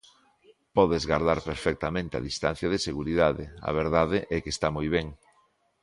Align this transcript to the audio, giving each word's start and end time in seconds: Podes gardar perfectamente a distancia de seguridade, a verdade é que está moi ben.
Podes 0.77 1.03
gardar 1.11 1.35
perfectamente 1.49 2.13
a 2.17 2.25
distancia 2.29 2.67
de 2.73 2.83
seguridade, 2.87 3.43
a 3.69 3.71
verdade 3.79 4.17
é 4.35 4.37
que 4.43 4.51
está 4.55 4.67
moi 4.75 4.87
ben. 4.95 5.07